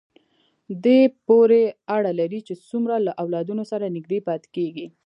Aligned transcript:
دې 0.83 0.99
پورې 1.27 1.61
اړه 1.95 2.11
لري 2.19 2.39
چې 2.47 2.53
څومره 2.69 2.95
له 3.05 3.11
اولادونو 3.21 3.63
سره 3.71 3.93
نږدې 3.97 4.19
پاتې 4.27 4.47
کېږي. 4.55 4.87